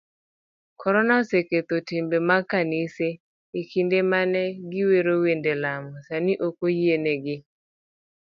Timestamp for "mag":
2.29-2.43